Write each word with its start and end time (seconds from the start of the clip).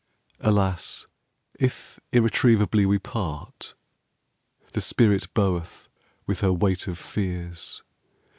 Alas! 0.39 1.05
if 1.59 1.99
irretrievably 2.11 2.87
we 2.87 2.97
part... 2.97 3.75
The 4.73 4.81
spirit 4.81 5.27
boweth 5.35 5.89
with 6.25 6.39
her 6.39 6.51
weight 6.51 6.87
of 6.87 6.97
fears. 6.97 7.83